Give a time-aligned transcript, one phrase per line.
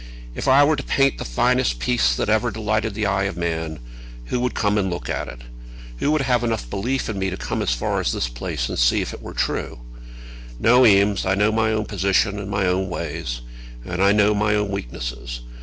[0.33, 3.77] "If I were to paint the finest piece that ever delighted the eye of man,
[4.25, 5.41] who would come and look at it?
[5.97, 8.79] Who would have enough belief in me to come as far as this place and
[8.79, 9.77] see if it were true?
[10.59, 13.41] No, Eames; I know my own position and my own ways,
[13.85, 15.13] and I know my own weakness.